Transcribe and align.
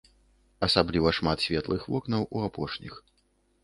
Асабліва 0.67 1.13
шмат 1.19 1.45
светлых 1.49 1.81
вокнаў 1.93 2.29
у 2.35 2.47
апошніх. 2.51 2.93